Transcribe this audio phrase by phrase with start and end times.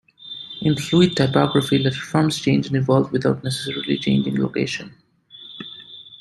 [0.63, 4.95] In fluid typography, letterforms change and evolve without necessarily changing location.